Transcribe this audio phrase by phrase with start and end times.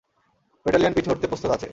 [0.65, 1.67] Battalion পিছু হটতে প্রস্তুত আছে।